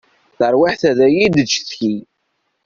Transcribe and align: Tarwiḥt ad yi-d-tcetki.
Tarwiḥt 0.37 0.81
ad 0.91 0.99
yi-d-tcetki. 1.15 1.95